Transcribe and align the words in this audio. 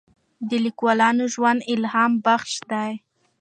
د 0.49 0.51
لیکوالانو 0.65 1.23
ژوند 1.33 1.61
الهام 1.73 2.11
بخش 2.25 2.51
دی. 2.71 2.91